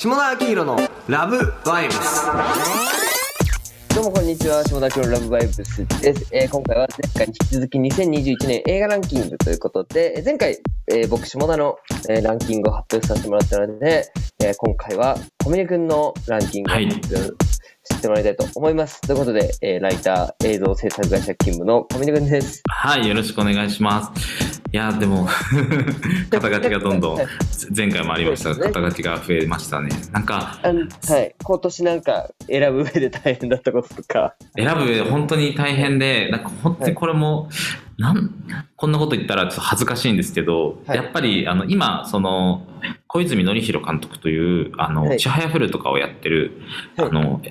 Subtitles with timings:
[0.00, 2.26] 下田明宏のラブバイブス
[3.96, 5.56] どうもこんにちは、下田明のラブバイブス
[6.00, 6.26] です。
[6.30, 6.86] えー今回は
[7.16, 10.56] 前回に引き続き2021年映画ランキングということで、えー前回、
[10.86, 14.04] えー僕下田の、えーランキングを発表させてもらったので、
[14.40, 17.44] えー今回は小峰君のランキングをはい発表
[17.90, 19.00] してもらいたいと思います。
[19.00, 22.62] ということで、えーライター、映像制作会社勤務の小峰君です。
[22.70, 24.47] はい、よろしくお願いします。
[24.70, 25.26] いや、でも、
[26.30, 27.18] 肩書きがどんどん、
[27.74, 29.88] 前回もありました肩書きが増えましたね。
[30.12, 31.34] なんか、はい。
[31.42, 34.34] 今年なんか選ぶ上で大変だったこととか。
[34.54, 37.48] 選ぶ本当に大変で、なんか本当にこれも、
[37.98, 38.12] な？
[38.12, 38.32] ん、
[38.76, 40.96] こんなこと言ったらちょっと恥ずかしいんですけど、はい。
[40.96, 42.66] やっぱり、あの、今、その、
[43.08, 45.18] 小泉紀弘監督という、あの、はい。
[45.18, 46.62] ちはやふるとかをやってる、
[46.96, 47.08] はい。
[47.08, 47.42] あの、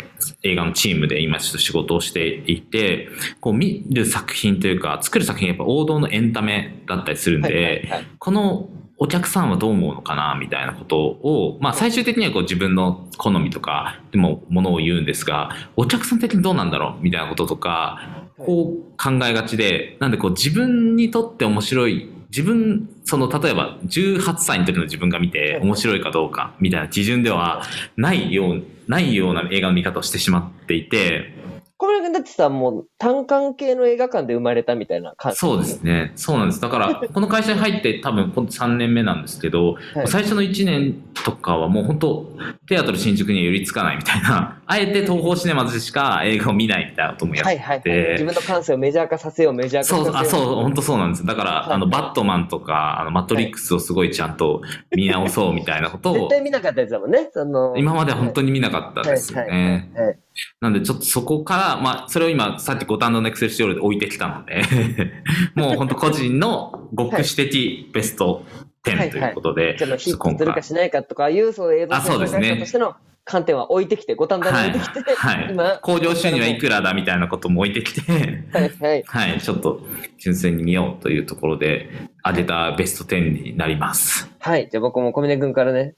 [0.43, 3.09] 映画のチームで今ちょっと仕事をしていて、
[3.41, 27.63] こう見る作品というか、作る作品やっぱ王道のエンタメだったりするんで、このお客さんはどう思うのかなみたいなことを、まあ最終的にはこう自分の好みとかでもものを言うんですが、お客さん的にどうなんだろうみたいなこととか、こう考えがちで、なんでこう自分にとって面白い、自分、その例えば18歳の時の自分が見て面白いかどうかみたいな基準では
[27.95, 31.33] ないよう、ないような映画の見方をしてしまっていて、
[31.79, 35.37] 小峰君だってさ、もう単館系の映画館で生まれたみたいな感じ。
[35.37, 36.11] そうですね。
[36.15, 36.59] そうなんです。
[36.59, 42.31] だから、 この会社に入って多分、この3年目なんですけど、はい最初の1年とかはもう本当、
[42.67, 48.11] テアトル新宿には寄りつかないみたいな、 あえて東宝シネマズでしか映画を見ないみたいなこともやって、はいはいはい。
[48.13, 51.25] 自分の感性をメジャー化させよう、メジャー化させよそう、あ、そう、本当そうなんです。
[51.25, 54.63] だから、はいあの、バットマンとか、あの、マトリックスをすごいちゃんと
[54.95, 57.29] 見直そうみたいなこと絶を、対見なかったやつだもんね。
[57.31, 59.91] その今までは本当に見なかったですよね。
[59.93, 60.17] はいはいはい
[60.59, 64.61] なんでちょっとそこから、まあ、それを今、さっき五反田のエクセルシオールで置いてきたので、
[65.55, 68.45] もう本当個人の極視的ベスト
[68.83, 72.95] 10ということで、じゃあまあヒッ今トするかしないかとかいう、そう映像作としての
[73.27, 78.11] 観点は置いてきて、五反田に置いてきて、はい今、興行収入はいくらだみたいなことも置いてきて、
[78.51, 79.03] はいはい。
[79.05, 79.81] はい、ちょっと
[80.17, 81.89] 純粋に見ようというところで、
[82.25, 84.31] 上げたベスト10になります。
[84.39, 84.69] はい。
[84.71, 85.95] じゃあ僕も小峰君からね、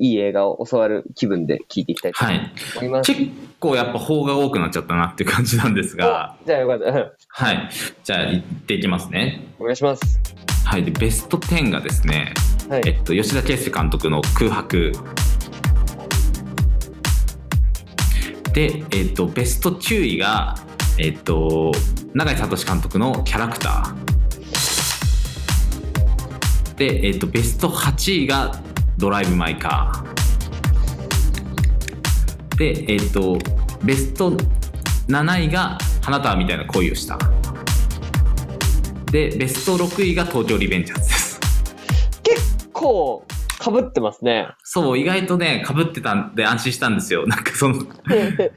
[0.00, 2.50] いい映画を教わる気分で聞いていきたいとはい。
[2.78, 3.14] 思います。
[3.14, 3.30] 結
[3.60, 6.86] 構やっぱ法が多くなっちゃったなっていう感じなんですが、おじゃあよかった。
[6.86, 7.68] うんはい。
[8.02, 9.46] じゃあ、行っていきますね。
[9.60, 10.18] お願いします。
[10.64, 10.84] はい。
[10.84, 12.32] で、ベスト10がですね、
[12.70, 12.82] はい。
[12.86, 14.92] えっと、吉田圭佑監督の空白。
[18.54, 20.54] で、えっと、ベスト9位が、
[20.98, 21.72] えっと、
[22.14, 23.94] 永井聡監督のキャラクター。
[26.76, 28.58] で、えっと、ベスト8位が
[29.00, 32.58] ドライブ・マイ・カー。
[32.58, 33.38] で、えっと、
[33.82, 34.32] ベスト
[35.08, 37.18] 7位が花束みたいな恋をした。
[39.10, 41.40] で、ベスト6位が東京リベンジャーズです。
[42.22, 43.24] 結構、
[43.60, 44.48] 被ってますね。
[44.64, 47.26] そう、意外とね、被ってたんで安心したんですよ。
[47.26, 47.86] なんかその、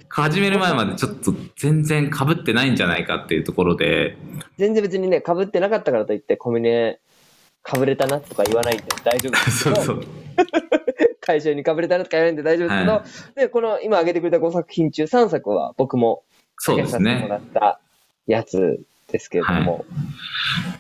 [0.10, 4.18] 始める前までちょっと全然被ってないんじゃないかっていうところで、
[4.58, 6.52] 全然別にね、被ってなかったからといって、小
[7.64, 9.76] 峰、被れたなとか言わないんで大丈夫ですけど。
[9.82, 10.04] そうそう。
[11.22, 16.24] 会社に被れたなとか言わないんで大丈夫ですけど、はで、この今挙げてくれた5作品中3作は僕も
[16.58, 17.46] そうです挙げさせてもらね。
[17.48, 17.80] った
[18.28, 18.82] やつ
[19.12, 19.86] ですけれども、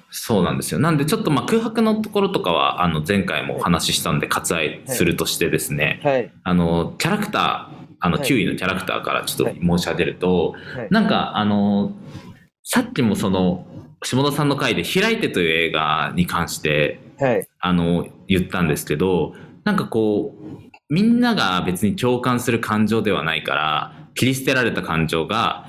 [0.10, 0.80] そうなんですよ。
[0.80, 6.32] なんでちょっとまあ空白のところとかは、あの前回もお話ししたんで割愛するとしてですね、はい。
[6.44, 11.94] あの、キャラクター、あのはい9位のキャラクターからちょっと申し上げると、はいなんかあの、
[12.64, 13.66] さっきもその、
[14.04, 17.48] 下田さんの回で開いてという映画に関して、はい。
[17.60, 19.34] あの、言ったんですけど、
[19.64, 20.44] なんかこう、
[20.90, 25.68] みんなが別に共感する感情ではないから、切り捨てられた感情が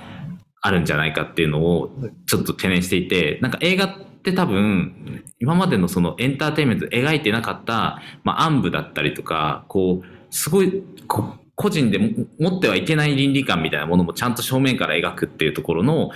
[0.61, 1.89] あるんじゃないかっていうのを
[2.27, 16.11] ちょっと懸念していて、なんか映画って多分、今までのそのエンターテインメントで描いてなかった、まあ暗部だったりとか、こう、すごい、こ個人でも持ってはいけない倫理観みたいなものもちゃんと正面から描くっていうところの、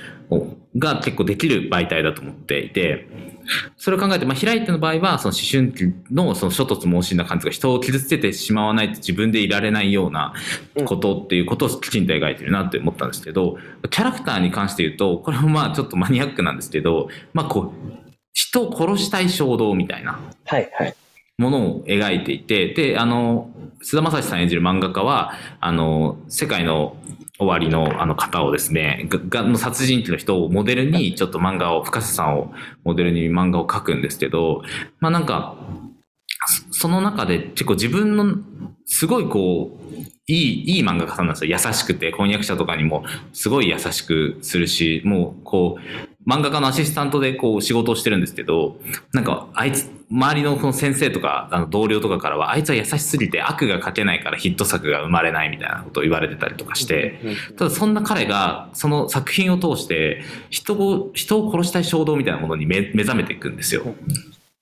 [0.77, 3.07] が結構できる媒体だと思っていて、
[3.77, 10.33] それを考えて、まあ、開いての場合は、その思春期のその諸突猛進な感じが人を傷つけてしまわないと自分でいられないような
[10.85, 13.57] ことっていうことをきちんと描いてるなって思ったんですけど、
[13.89, 20.69] キャラクターに関して言うと、これもまあちょっとマニアックなんですけど、まあこう、人を殺したい衝動みたいなはい。
[20.73, 20.95] はい。
[21.39, 23.49] ものを描いていて、で、あの、
[23.81, 25.31] 菅田将暉さん演じる漫画家は、
[25.61, 26.97] あの、世界の
[27.39, 32.51] 終わりのあの方をですね、ががの殺人鬼の人をモデルに、ちょっと漫画を、深瀬さんを
[32.83, 34.63] モデルに漫画を描くんですけど、
[34.99, 35.55] まあなんか、
[36.71, 38.35] そその中で結構自分の、
[38.85, 39.95] すごいこう、
[40.27, 41.57] いい、いい漫画家さんなんですよ。
[41.57, 48.77] 優しくて、婚約者とかにもすごい優しくするし、もうこう、漫画家のアシスタントでこう仕事をしてるんですけど、
[49.13, 57.19] なんかあいつ、周りのこの先生とかあの同僚とかからは、あいつは優しすぎて悪が書けないからヒット作が生まれないみたいなことを言われてたりとかして、
[57.57, 63.83] ただそんな彼がその作品を通して人を、人を殺したい衝動みたいなものに目目覚めていくんですよ。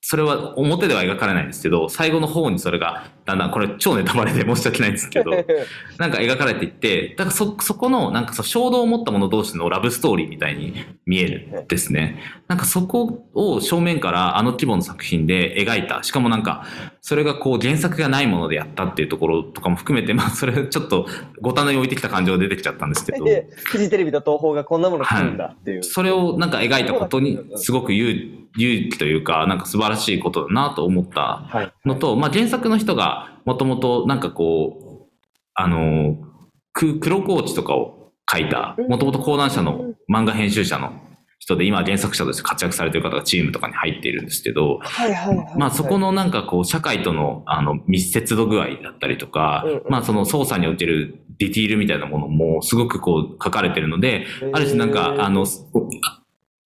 [0.01, 5.31] それは表では描かれないんですけど、最後の方にそれが、だんだん、これ超ネタバレで申し訳ないんですけど、
[5.99, 10.73] なんか描かれていって、だからそ、そこの、なんかその衝動を持った者同士のラブストーリーみたいに
[11.05, 12.21] 見えるんですね。
[12.47, 16.03] なんかそこを正面からあの規模の作品で描いた。
[16.03, 16.63] しかもなんか、
[17.01, 21.05] それがこう原作がないものでやったっていうところとかも含めて、まあそれちょっと
[21.41, 25.83] ごたのに置いてきた感情が出てきちゃったんですけど、で、 フジテレビと東宝がこんなもの作るんだっていう。
[25.83, 31.71] それをなんか描いたことにすごく勇勇気というか、なんか素晴らしいことだなと思ったはい。
[31.85, 33.16] のと、まあ、原作の人が
[33.47, 35.07] もともとなんかこう、
[35.53, 36.17] あの、
[36.73, 40.91] く黒コーチとかを書いた、もともと講談社の漫画編集者の
[41.39, 45.57] 人で、今原作者として活躍されてる方がチームとかに入っているんですけど、はいはいはい。
[45.57, 55.45] まあそこのなんかこう社会とのあの密接度具合だったりとかうんうん、まあその操作におけるディティールみたいなものもすごくこう書かれてるので、ある種なんか、あの、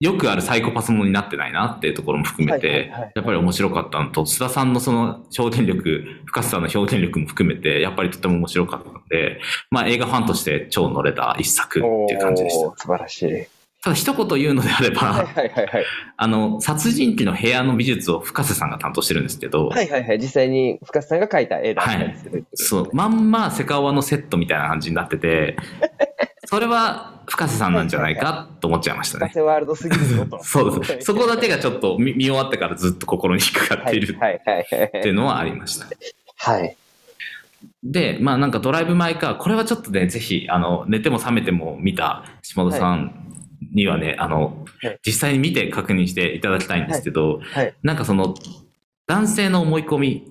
[0.01, 9.39] よくあるサイコパスものになってないなっていうところも含めはいはいてはい、やっぱり面白かったのと、須田さんのその表現力、深さの表現力も含めて、やっぱりとても面白かったので、
[9.69, 12.73] まあ映画ファンとして超乗れた一作っていう感じでした。
[12.75, 13.31] 素晴らしい。
[13.31, 13.47] はい
[13.83, 15.85] ただ一言言うのであれば、はいはいはい。
[16.15, 20.19] あの、殺人鬼の部屋の美術を深瀬さんが担当してるんですけど、はいはいはい。
[20.19, 22.45] 実際に深瀬さんが描いた絵だったりする。
[22.53, 25.57] そう、まんまセカオワのセットみたいな感じになってて、
[26.51, 29.27] それは深瀬さんなんじゃないかと思っちゃいましたね。
[29.27, 30.39] 深瀬ワールドすぎるぞと。
[30.43, 31.05] そうです。
[31.05, 34.87] そこだけがちょっと見見終わってからずっと心に引っかかっているはいはいはいはい。
[34.87, 35.87] っていうのはありました。
[36.35, 36.75] はい。
[37.81, 43.33] で、まあなんかドライブ・マイ・カー、これはちょっとね、ぜひ、あの、寝ても覚めても見た下田さん
[43.73, 47.73] にはね、あのはい、実際に見て確認していただきたいんですけど、はい。
[47.81, 48.35] なんかその、
[49.07, 50.27] 男性の思い込み、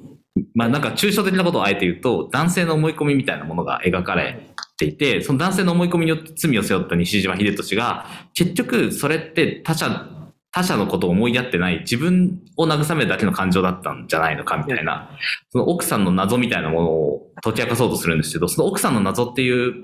[0.55, 10.07] まあなんか抽象的なことをあえて言うと、男性の思い込みみたいなものが描かれていて、その男性の思い込みによって罪を背負った西島秀俊が、結局それって他者、
[10.53, 15.11] 他者のことを思いやってない自分を慰めるだけの感情だったんじゃないのかみたいな、
[15.51, 19.75] その奥さんの謎みたいなものを解き明かそうとするんですけど、その奥さんの謎っていう、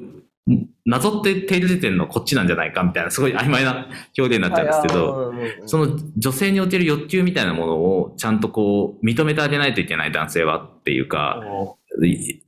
[0.87, 5.35] 謎って定義出てるのはこっちなんじゃないかみたいな、すごい曖昧な表現になっちゃうんですけど、
[5.67, 11.43] その女性における欲求みたいなものをちゃんとこう認めてあげないといけない男性はっていうか、
[11.86, 11.86] い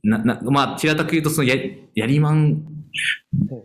[0.03, 1.55] ななまあ平たく言うとそのや
[1.95, 2.63] やりまん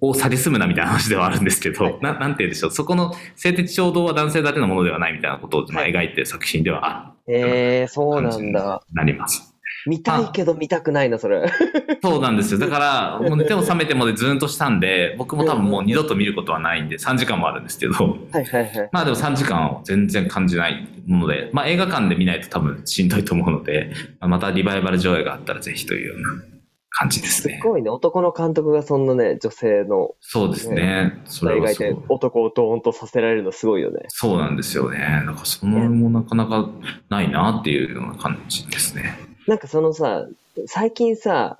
[0.01, 8.83] を蔑むなみたいな話ではあるんですけど、ななんて言うんでしょう、そこの性的衝動は男性だけのものではないみたいなことを、まあ、描いてる作品ではあええー、そうなんだ。
[8.93, 9.54] なります。
[9.87, 11.47] 見たいけど見たくないな、それ。
[12.03, 12.61] そうなんですよ。
[12.61, 18.89] だから、もう寝ても覚めてもでズーンとしたんで、僕も多分もう二度と見ることはないんで、3時間もあるんですけど、はいはいはい。
[18.93, 26.55] まあでも3時間を全然感じないもので、まあ映画館で見ないと多分しんどいと思うので、またリバイバル上映があったらぜひというような
[26.97, 27.59] 感じですね。
[27.61, 31.21] すごいね、男の監督がそんなね、女性のそうですね。
[31.25, 32.03] それはそう。
[32.09, 34.05] 男をドーンとさせられるのすごいよね。
[34.09, 34.99] そうなんですよね。
[34.99, 36.69] なんかそのもなかなか
[37.09, 39.19] ないなっていうような感じですね。
[39.47, 40.27] なんかそのさ、
[40.67, 41.59] 最近さ、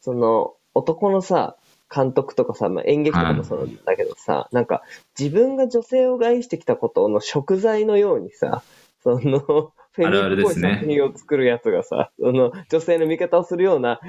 [0.00, 1.56] その男のさ、
[1.94, 4.82] 監督とかさ、まあ、演劇とかもそうなんだけどさ、なんか
[5.18, 8.62] 自分が女性を愛してきたことの食材のようにさ、
[9.02, 14.00] その、 フェミっぽい作品を作るやつがさ、その女性の味方をするような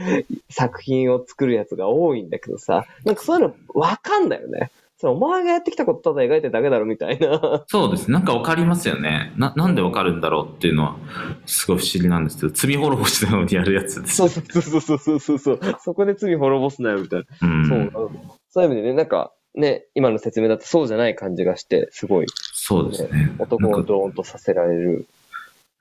[0.49, 4.69] 作品を作るやつが多いんだけどさ、なんかそういうのわかんないよね。
[5.01, 7.63] それお前がやってきたことただ描いてるだけだろみたいな。
[7.67, 8.13] そうですね。
[8.15, 9.31] なんかわかりますよね。
[9.37, 10.97] な、なんでわかるんだろうっていうのは、
[11.45, 14.17] すごい不思議なんですけど、罪滅ぼしのようにやるやつです。
[14.17, 15.59] そうそうそうそうそうそうそう。
[15.79, 17.47] そこで罪滅ぼすなよみたいな。
[17.47, 17.91] うん。
[17.91, 18.11] そう。
[18.49, 23.31] そういう意味でね、なんか、ね、今の説明だとそうじゃない感じがして、すごい、そうですね。
[23.39, 25.07] 男をドーンとさせられる。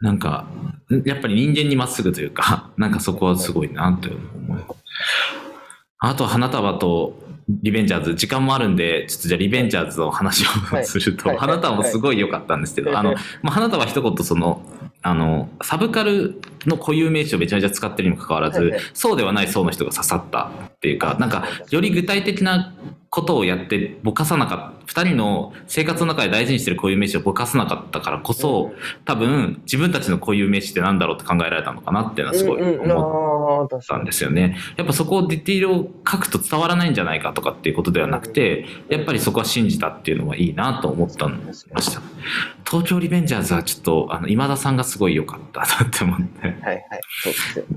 [0.01, 0.47] なんか、
[1.05, 4.65] やっぱり人間にまっすぐというか、なんかそこはすごいなと思います。
[5.99, 10.85] あと、花束とリベンジャーズ、時間もあるんで、ちょっとじゃあリベンジャーズの話をい。
[10.85, 11.39] すると、はい。
[11.39, 14.63] 花束もすごい良かったんですけど、あの、まあ、花束は一言その、
[15.01, 22.75] あの、サブカルの固有名詞をめちゃめちゃ使ってるにもかかわらずそうではない層の人が刺さったっていうか、なんか、より具体的な
[23.11, 28.73] ことをやってぼかさなかった、二人の生活の中で大事にしてる固有名詞をぼかさなかったからこそ、
[29.05, 34.05] 多分自分たちの固有名詞ってなんだろうって考えられたのかなっていうのはすごい思ったん。
[34.05, 34.57] ですよね。
[34.77, 42.03] やっぱそこをディティールを書くと伝わらないんじゃないかとかっていうことではなくて、やっぱりそこは信じたっていうのはいいなと思ったんました。
[42.69, 46.57] 東京リベンジャーズはちょっと、あの、今田さんがすごい良かったなって思って。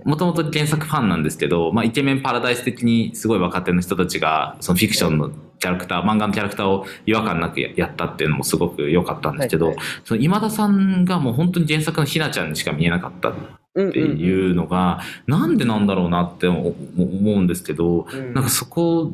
[0.03, 13.33] もともと原作ファンなんですけど、まあ、イケメンパラダイス的にすごい若手の人たちが、そのフィクションのキャラクター、漫画のキャラクターを違和感なくややったっていうのもすごく良かったんですけど、はいはその今田さんがもう本当に原作のひなちゃんにしか見えなかったっ
[13.75, 18.33] うんうんていうのが、なんでなんだろうなって思思うんですけど、うん。
[18.33, 19.11] なんかそこ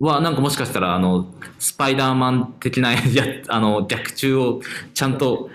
[0.00, 2.98] はなんかもしかしたらあのスパイダーマン的なや
[3.48, 4.60] あの逆中を
[4.94, 5.48] ちゃんと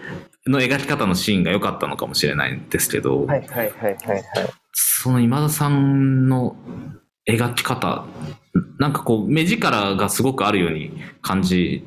[0.47, 4.23] の描き方のシーンが良かったのかもしれないんですけど、はいはいはいはいはい。
[4.73, 6.55] その今田さんの
[7.29, 8.05] 描き方
[8.81, 11.83] なんかこう目力がすごくあるように感じ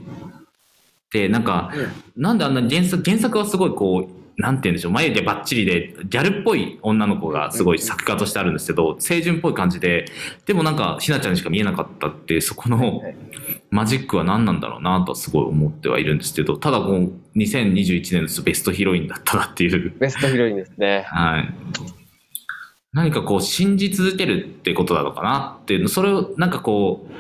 [1.10, 1.72] てなんか、
[2.16, 10.06] なんであんなに原作原作はすごいこうなんて言うんでしょう眉毛ばっちりでギャルっぽい女の子がすごい作家としてあるんですけど清純っぽい感じで
[10.46, 13.16] でもなんかひなちゃんにしか見えなかったっていうそこのはい
[13.70, 21.04] マジックは何なんだろうなとはすごい思ってはいるんですけどただこう2021年ですとベストヒロインだったなっていうベストヒロインですね。
[21.08, 21.54] はい。
[22.94, 27.12] 何かこう信じ続けるってことなのかなっていう、それをなんかこう、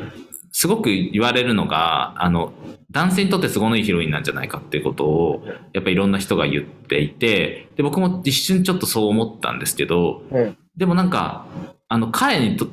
[0.52, 2.52] すごく言われるのが、あの、
[2.92, 10.56] 男性にとって都合のいいヒロインなんじゃないかっていうことを、やっぱいろんな人が言っていて、で、僕も一瞬ちょっとそう思ったんですけど、うん。
[10.76, 11.46] でもなんか、
[11.88, 12.68] あの、彼にと、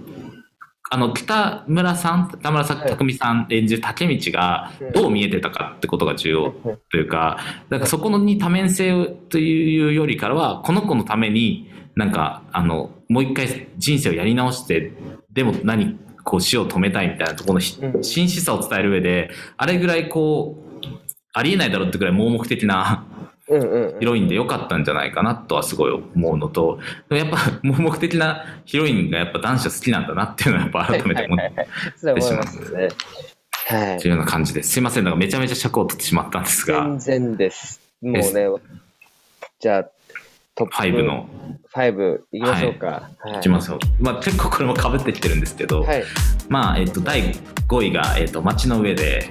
[0.91, 6.53] あの、北村さん、北村匠さん演じる竹道がどう見えてたかってことが重要
[6.91, 7.39] というか、
[7.69, 14.93] なんかそこのに多面性というよりからは、この子のために、なんか、あの、もう一回人生をやり直して、
[15.31, 20.87] でも何、こう死を止めたいみたいなところのひうん真摯さを伝える上で、あれぐらいこう、
[21.33, 23.05] ありえないだろうってぐらい盲目的な
[23.47, 26.79] うんうんヒロインで良かったんじゃないかなとはすごい思うのと、
[27.09, 31.67] でもやっぱ盲目的なヒロインがやっぱ男子は好きなんだなっていうのはやっぱ改めて思って
[31.97, 32.89] それは思いますね。
[33.67, 34.07] はいと。
[34.07, 34.71] いうような感じです。
[34.71, 37.81] すいません、なんかめちゃめちゃ尺を取ってしまったんですが、全然です。
[38.01, 38.47] もうね、
[39.59, 39.89] じゃあ、
[40.55, 41.29] トップ5の、
[41.73, 42.87] 5いきましょうか。
[43.19, 43.79] はいいきますよ。
[43.99, 46.03] まあ結構これも被ってきてるんですけど、はい。
[46.49, 47.33] まあ、えっと、第
[47.67, 49.29] 5位が、えっと、街の上で、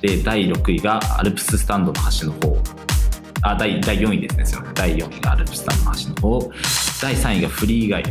[0.00, 2.56] で、第6位がアルプススタンドの端の方。
[3.42, 4.46] あ、第第4位ですね。
[4.46, 4.74] すいません。
[4.74, 6.52] 第4位がアルプススタンドの端の方。
[7.02, 8.02] 第3位がフリー以外。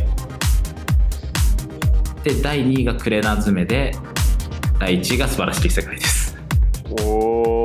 [2.22, 3.92] で、第2位がクレナズメで、
[4.78, 6.36] 第1位が素晴らしき世界です。
[7.02, 7.59] おー。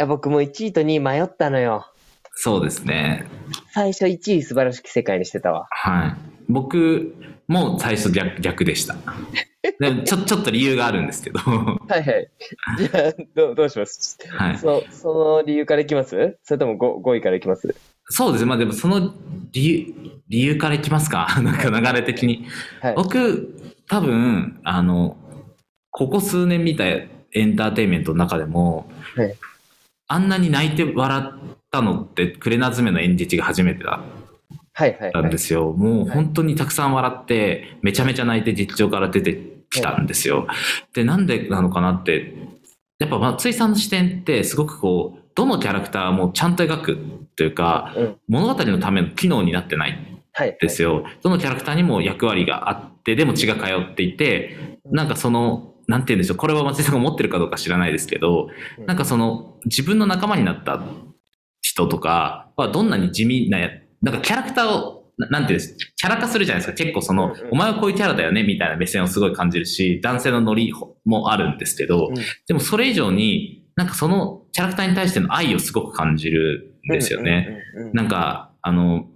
[0.00, 1.86] いや、僕も1位と2位迷ったのよ。
[2.32, 3.26] そうですね。
[3.74, 5.66] 最初1位素晴らしき世界にしてたわ。
[5.68, 6.14] はい。
[6.48, 7.14] 僕
[7.48, 8.96] も最初逆逆でした。
[9.78, 12.30] でも ちょちょっと理由があるんですけど、ははいはい。
[12.78, 14.16] じゃあ、どうどうします？
[14.54, 14.56] い。
[14.56, 16.38] そその理由からいきます？
[16.44, 17.74] それとも 5, 5位からいきます？
[18.06, 18.48] そうですね。
[18.48, 19.12] まあでもその
[19.52, 19.94] 理由、
[20.30, 21.28] 理由からいきますか。
[21.42, 22.46] なんか流れ的に。
[22.80, 22.94] はい。
[22.96, 23.54] 僕、
[23.86, 25.18] 多分、あの、
[25.90, 29.34] ここ数年見たエンターテインメントの中でも、はい
[30.12, 34.00] あんなに泣いて笑ったのって、クレナズメの演じが初めてだ
[34.72, 35.28] はいはいったはい。
[35.28, 35.72] んですよ。
[35.72, 39.40] もう本当にたくさん笑って、めちゃめちゃ泣いて実況から出て
[39.70, 40.48] きたんですよ。
[40.94, 42.34] で、なんでなのかなって、
[42.98, 46.98] やっぱ松井さんの視点ってすごくこう、どのキャラクターもちゃんと描く
[47.36, 48.16] というか、うん。
[48.26, 49.96] 物語のための機能になってない
[50.32, 50.58] はい。
[50.60, 51.04] ですよ。
[51.22, 60.80] どのキャラクターにも役割があって、でも血が通っていて、なんかその、なんて言うんでしょう、これは松井さんが持ってるかどうか知らないですけど、うんなんかその、自分の仲間になった
[61.60, 63.70] 人とかはどんなに地味なや、
[64.00, 66.76] なんかキャラクターを、ななんていうんですキャラ化するじゃないですか。
[66.76, 70.72] 結構その、お前はこういうキャラだよね、みたいな目線をすごい感じるし、男性のノリ
[71.04, 72.14] もあるんですけど、うん
[72.46, 77.64] でもそれ以上に、なんかそのキャラクターに対しての愛をすごく感じるんですよね。
[77.92, 79.06] なんか、あの、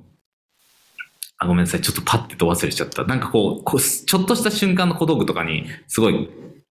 [1.38, 1.80] あ、ごめんなさい。
[1.80, 3.04] ちょっとパッてと忘れちゃった。
[3.04, 6.28] なんかこう、こうちょっとした瞬間の小道具とかにすごい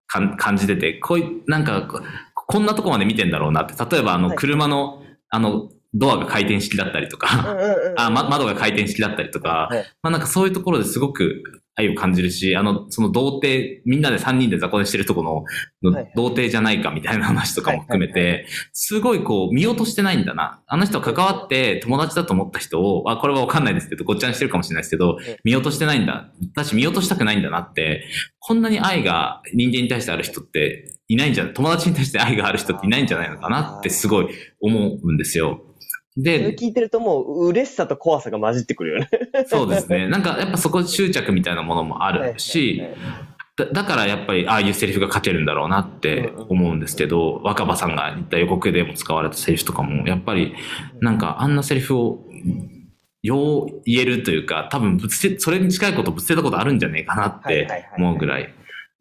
[0.07, 1.88] 感じてて、こういう、なんか、
[2.33, 3.74] ここんなとこまで見てんだろうなって。
[3.83, 7.57] 例えば、あの、はい車の、あの、ドアが回転式だったりとか。
[7.97, 11.43] あ、ま、窓が回転式だったりとか、はいまあなんかそういうところですごく
[11.75, 15.45] 愛を感じるし、あの、その童貞、みんなで3人で雑魚寝してるところ
[15.81, 20.62] のはいはい童貞じゃないかみたいな話とかも含めて、すごいこう見落としてないんだな。
[20.67, 26.31] あの人関わって友達だと思った人を、あ、これはわかんないですけど、ごっちゃにしてるかもしれないですけどん、見落としてないんだ。
[26.55, 28.05] 私見落としたくないんだなって、
[28.39, 34.27] こんなに愛が人間に対してある人っていないんじゃない、友達に対して愛がある人っていないんじゃないのかなってすごい
[34.62, 35.62] 思うんですよ。
[36.15, 39.10] それで、聞いてるともう嬉しさと怖さが混じってくるよね。
[39.48, 40.08] そうですね。
[40.08, 50.55] なんかやっぱそこ執着みたいなものもあるしはい、はいはいだだからやっぱりああいうセリフが書けるんだろうなって思うんですけど、若葉さんが言った予告でも使われたセリフとかも、やっぱり
[51.01, 52.25] なんかあんなセリフを
[53.22, 58.53] よう言えるというか、多分ぶつけ、それに近いことぶつけたことあるんじゃねえかなって思うぐらい。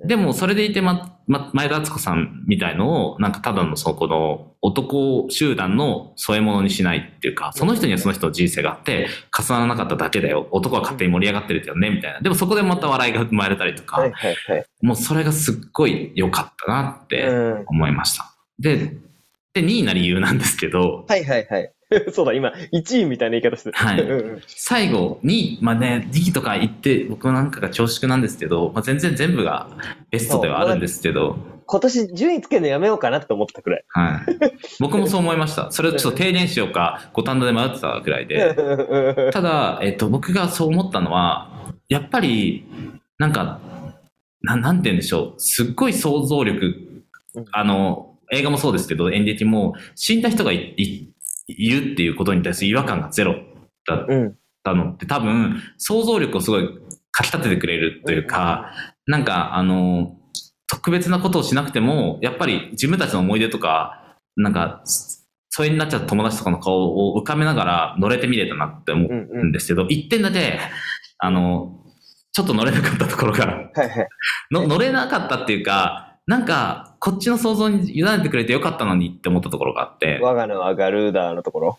[0.05, 9.07] でも、それでいて、ま、ま、前田敦子さんみたいのを、なんかただのそこの男集団の添え物にしないっていうか、その人にはその人の人生があって、
[9.37, 10.49] 重ならなかっただけだよ。
[10.51, 12.21] 男は勝手に盛り上がってるよね、みたいな。
[12.21, 14.67] でもそこでまた笑いが生まれたりとか、はいはいはい。
[14.81, 17.65] もうそれがすっごい良かったなってうん。
[17.69, 18.35] 思いました。
[18.59, 18.97] で、
[19.55, 21.73] で、2位な理由なんですけど、はいはいはい。
[22.13, 23.77] そうだ、今、1位みたいな言い方してる。
[23.77, 29.69] はい最後に、まあね、2位とか言って、僕なんかが恐縮なんですけど、まあ、全然全部が
[30.11, 33.85] ベストではあるんですけど、今年順位つけるのやめようかなって思ったくらい。
[33.89, 34.37] はい。
[34.81, 35.71] 僕もそう思いました。
[35.71, 38.55] それをちょっと提言しようか、五反田で迷ってたくらいで。
[39.33, 42.65] ただ、えっと、僕がそう思ったのは、やっぱり、
[43.19, 43.61] なんか、
[44.43, 45.41] ななんて言うんでしょう。
[45.41, 46.93] すっごい想像力
[47.35, 51.12] うん、あの、映画もそうですけど、演劇も、死んだ人がいい
[51.47, 53.35] いるっていうことに対する違和感がゼロ
[53.87, 54.37] だっうん。
[54.65, 56.69] たのって多分、想像力をすごい
[57.11, 58.73] かき立ててくれるというか、
[59.07, 60.17] なんか、あの、
[60.69, 64.83] 特別なことをしなくても、やっぱり自分たちの思い出とか、なんか、
[65.55, 70.59] 疎遠になっちゃった友達とかの顔を浮かべながら乗れてみれたなって思うんですけど、一点だけ、
[71.19, 71.79] あの、
[72.33, 74.09] ちょっと乗れなかったところが、はいはい。
[74.51, 81.79] の乗れなかったっていうか、なんか、こっちの想像に委ねてくれてよかったのにって思ったところがあって、我が名はガルーダーのところ？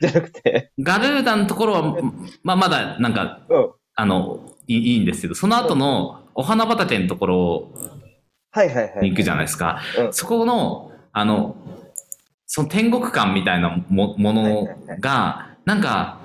[0.00, 0.72] じゃなくて。
[0.80, 1.96] ガルーダのところは、
[2.42, 3.70] まあ、まだなんか、うん。
[3.94, 7.70] あの、いいいいんですけど、その後のお花畑のところ
[8.50, 9.04] はいはいはい。
[9.04, 9.80] に行くじゃないですか。
[9.98, 11.56] うんそこの、あの、
[12.46, 14.68] その天国感みたいなももの
[15.00, 16.18] が、なんか、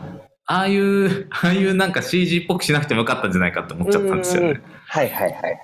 [0.51, 4.61] ああいう、ああいうなんか CG っぽくしなくてもよかったんじゃないかって思っちゃったんですよね。
[4.85, 5.55] はいはいはいはい。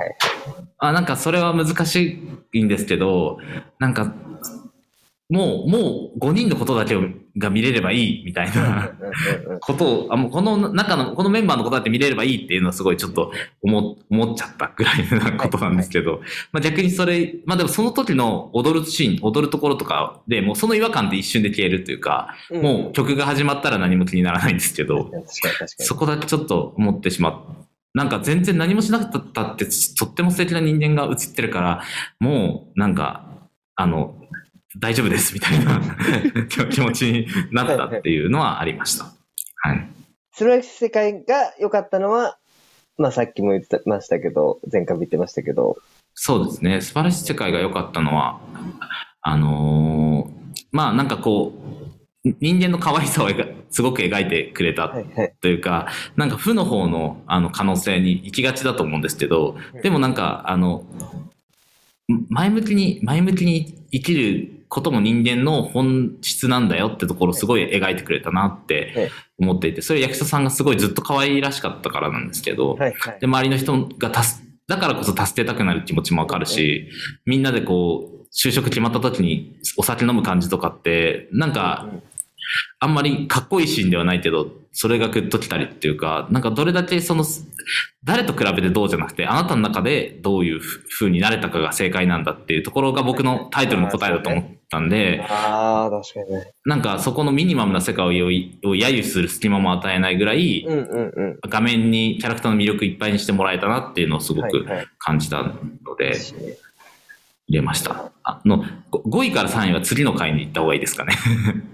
[0.77, 2.21] あ、なんかそれは難し
[2.53, 3.37] いんですけど、
[3.79, 4.13] なんか、
[5.29, 7.03] もう、もう5人のことだけを
[7.37, 8.91] が見れればいいみたいな。
[9.61, 13.31] ことを、あ、もうこの中の、このメンバーのことだって見れればいいっていうのはすごいちょっと
[13.61, 25.11] 思思っちゃったぐらいなことなんですけど、まあ逆にそれ、まあでもその時の踊るシーン、踊るところとかでもうその違和感って一瞬で消えるというか、うんもう曲が始まったら何も気にならないんですけど。
[25.77, 27.67] そこだけちょっと思ってしまう。
[27.93, 29.65] なんか全然何もしなかったって
[29.97, 31.83] とっても素敵な人間が映ってるから、
[32.19, 33.27] もうなんか、
[33.75, 34.15] あの、
[34.79, 35.81] 大丈夫ですみたいな
[36.69, 39.05] 気持ちになったっていうのはありました。
[39.55, 39.87] はい。
[40.33, 42.37] スロー世界が良かったのは、
[42.97, 45.77] まあさっきも言ってましたけど、前回も言ってましたけど、
[46.13, 46.81] そうですね。
[46.81, 48.39] 素晴らしい世界が良かったのは、
[49.21, 50.37] あのー
[50.71, 51.53] まあなんかこ
[52.23, 55.33] う、人間の可愛さを描すごく描いてくれたはいはい。
[55.41, 60.85] というか、なんか負の方のあの可能性に行きがちだと思うんですけど、でもなんか、あの、
[62.29, 73.19] 前向きに、前向きに生きることも人間の本質なんだよってところをすごい描いてくれたなって思っていて、それ役者さんがすごいずっと可愛らしかったからなんですけど、はいはい。
[73.19, 74.11] で、周りの人が
[74.67, 76.89] だからこそ助けたくなる気持ちもわかるし、
[77.25, 81.89] みんなでこう、就職決まった時にお酒飲む感じとかって、なんか、
[82.79, 87.23] あんまりかっこいいシーンではないけど、それがグッときたりっていうか、なんかどれだけその、
[88.03, 90.61] 誰と比べてどうじゃなくて、あなたの中でどういう
[90.99, 96.51] 風になれたかが正解なんだっていうところが僕のタイトルの答えだと思ったんで、ああ、確かにね。
[96.65, 100.65] なんかそこのミニマムな世界を揶揄する隙間も与えないぐらい。
[101.49, 104.65] 画面にキャラクターの魅力いっぱいにしてもらえたなっていうのをすごく
[104.97, 106.13] 感じたので、
[107.47, 108.11] 入れました。
[108.23, 111.13] あの、5位から3位は次の回に行った方がいいですかね。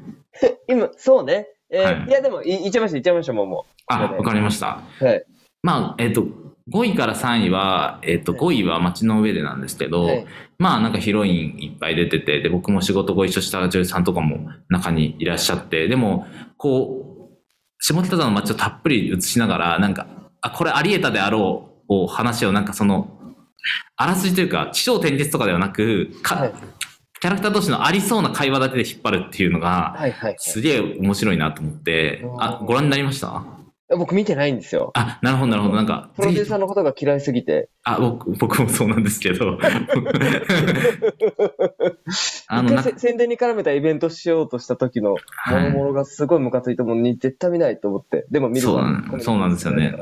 [0.68, 1.48] 今、そうね。
[1.70, 4.82] えーはいい、やでも、いいっちゃいました、いっちゃいました、もうもあ、わかりました。
[5.02, 5.06] う。
[5.06, 5.26] はい。
[5.64, 6.28] まあ、えっ、と、
[6.72, 10.26] 5位から3位は、えっ、と、5位は街の上でなんですけど、はい。
[10.60, 17.14] まあなんかヒロインいっぱい出てて、で、僕も仕事ご一緒した女優さんとかも中にいらっしゃって、でも、こう、
[17.80, 20.08] 下北沢の街をたっぷり映しながら、なんか、
[20.42, 23.20] あ、これあり得たであろうを話をなんかその、
[23.96, 26.54] あらすじというか、気象転結とかではなく、かはい。
[27.22, 33.44] キャラクター同士のありそうな会話だけで引っ張るっていうのが、はいはい、すげえ面白いなと思って、あ、ご覧になりました？
[33.98, 34.92] 僕見てないんですよ。
[34.96, 35.76] あ、なるほど、なるほど。
[35.76, 37.70] なんか、プロデューサーのことが嫌いすぎて。
[37.84, 39.58] あ、僕、僕もそうなんですけど。
[42.48, 48.26] あの、宣伝に絡めたイベントしようとした時の、もはいのものがすごいムカついたものに絶対見ないと思って。
[48.32, 49.96] でも見るわそうなんそうなんですよね。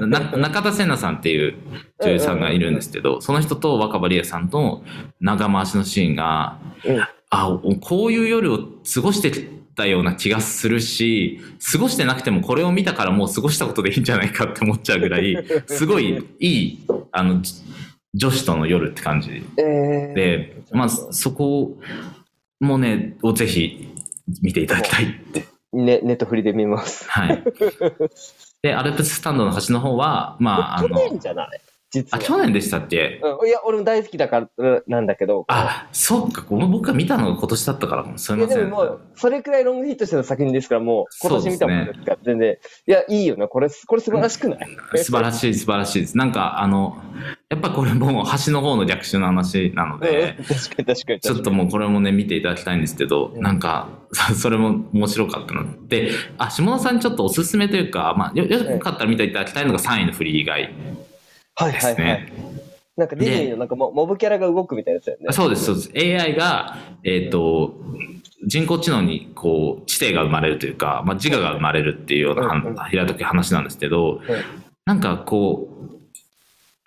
[0.00, 1.54] な中田聖奈さんっていう
[2.00, 4.82] 女優さんがいるんですけど、その人と若葉理恵さんと
[5.20, 8.58] 長回しのシーンが、うんあ、おこういう夜を
[8.92, 9.30] 過ごして
[9.80, 11.40] たような気がするし、
[11.72, 16.78] 過ごしてなくてもこれを見たからもう過ごしたことでいいんじゃないかって思っちゃうぐらい、 すごいいい、
[17.12, 17.54] あの、じ
[18.12, 21.78] 女子との夜って感じえー、で、まあ、そこ
[22.58, 23.88] もね、をぜひ
[24.42, 25.44] 見ていただきたいって。
[25.72, 27.08] ね、ネットフリで見ます。
[27.08, 27.44] はい。
[28.62, 31.48] で、アルプススタンドの端の方は、まあ、あ去の、年じゃない？
[31.90, 32.20] 実は。
[32.22, 33.20] あ、去年でしたっけ？
[33.22, 35.44] うん、いや、俺も大好きだからなんだけど。
[35.48, 38.18] あ、そっか、ごめん僕が見たのが今年だったから。
[38.18, 38.58] すみません。
[38.58, 42.56] いやでももう、それくらいロングヒットしてた作品ですから、もう、今年見たものですから、全然。
[42.86, 44.58] いや、いいよな、これ、これ素晴らしくない？
[44.96, 46.16] 素晴らしい、素晴らしいです。
[46.16, 46.96] なんか、あの、
[47.48, 51.20] やっぱこれもう端の方の逆襲の話なので、うん確かに確かに。
[51.20, 60.72] ちょっともうこれもね、見ていただきたいんですけど、うんなんか、そ それも面白かったので、あ、下田さんにちょっとおすすめというか、まあ、よよかったら見ていただきたいのが3位のフリー以外
[61.64, 62.04] はいはいはい。
[62.04, 62.32] ね。
[62.96, 65.32] なんかディズニーのなんかモモブキャラが動くみたいなやつだよね。
[65.32, 65.90] そうです、そうです。
[65.94, 67.74] AI が、えっ、と、
[68.46, 74.20] 人工知能にこう知性が生まれるというか、まあ、自我が生まれるっていうようなうんうん平たく話なんですけど、うん
[74.86, 76.00] なんかこう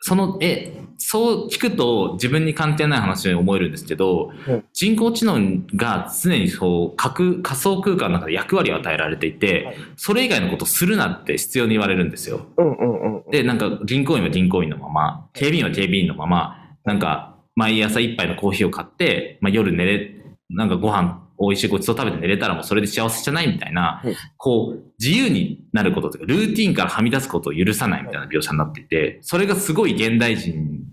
[0.02, 12.48] そのえそう聞くと自分に関係ない話に思えるんですけど、うん人工知能が常にそう架空仮想空間の中で役割を与えられていて、はいそれ以外のことをするなって必要に言われるんですよ。
[12.58, 13.32] うんうんうんうん。
[13.32, 20.16] で、なんか銀行員は銀行員のまま、警備員は警備員のまま、なんか毎朝一杯のコーヒーを買って、まあ、夜寝れ、
[20.50, 30.93] なんかご飯、美味しいごちそう食べて寝れたらもうそれで幸せじゃないみたいな、うんこう、自由になることというか、ルーティンからはみ出すことを許さないみたいな描写になっていて、それがすごい現代人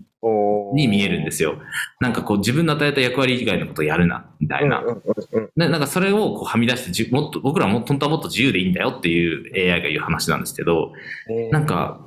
[0.73, 1.57] に見えるんですよ。
[1.99, 4.79] なんかこう自分の与えた役割以外のことをやるな、みたいな。
[4.79, 5.01] うんうんうん
[5.33, 5.49] うん。
[5.55, 10.93] でなんかそれをこうはみ出してじゅ、もっと、僕らも本当はもっと自由でいいんだよっていう AI が言う話なんですけど、
[11.29, 11.99] えーなんか、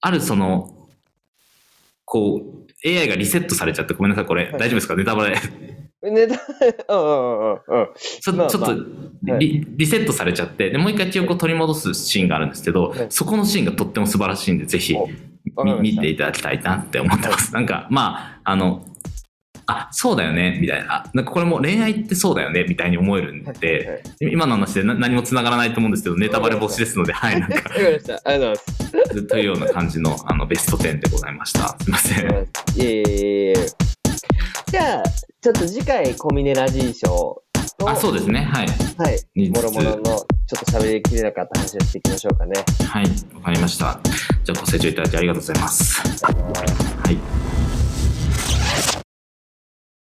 [0.00, 0.88] あるその、
[2.04, 2.42] こ
[2.84, 4.96] う、AI がリセットされちゃって、ごめんなさい、これ、はい大丈夫ですか？
[4.96, 5.36] ネタバレ。
[6.02, 6.34] ネタ、
[6.92, 7.10] うんう
[7.44, 7.88] んうんうん。
[8.20, 14.96] ちょっとまあリ、リセットされちゃって、で、もう一回記憶を取り戻すシーンがあるんですけど、はいそこのシーンがとっても素晴らしいんで、ぜひ
[15.80, 17.52] 見ていただきたいなって思ってます。
[17.54, 18.84] なんか、まあ、あの、
[19.66, 21.04] あ、そうだよね、みたいな。
[21.14, 27.70] なんかこれも恋愛ってそうだよね、みたいに思えるんはいで、今の話でな何も繋がらないと思うんですけど、ネタバレ防止ですので、はい、なんか。
[27.74, 29.22] ありがとうございます。
[29.26, 31.76] というような感じのあのベスト10でございました。
[31.80, 32.28] すいません。
[32.28, 33.04] いえい
[33.50, 33.54] え
[34.70, 35.02] じゃあ、
[35.40, 37.51] ちょっと次回、コミネラジー賞と、
[37.86, 38.40] あ、そうですね。
[38.42, 38.66] はい。
[38.66, 42.64] はい、もろもろの、ちょっと喋りきれなかった話をしていきましょうかね。
[42.86, 43.04] はい。
[43.34, 44.00] わかりました。
[44.44, 46.00] じゃあ、ご清聴いただきありがとうございます。
[46.24, 47.71] はい。